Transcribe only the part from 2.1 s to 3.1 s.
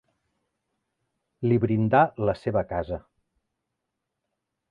la seva casa.